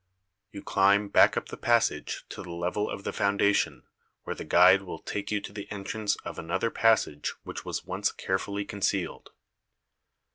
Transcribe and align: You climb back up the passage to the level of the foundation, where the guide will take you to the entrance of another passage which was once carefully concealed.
You 0.51 0.63
climb 0.63 1.09
back 1.09 1.37
up 1.37 1.49
the 1.49 1.57
passage 1.57 2.25
to 2.29 2.41
the 2.41 2.49
level 2.49 2.89
of 2.89 3.03
the 3.03 3.13
foundation, 3.13 3.83
where 4.23 4.35
the 4.35 4.43
guide 4.43 4.81
will 4.81 4.97
take 4.97 5.29
you 5.29 5.39
to 5.41 5.53
the 5.53 5.71
entrance 5.71 6.15
of 6.25 6.39
another 6.39 6.71
passage 6.71 7.35
which 7.43 7.65
was 7.65 7.85
once 7.85 8.11
carefully 8.11 8.65
concealed. 8.65 9.29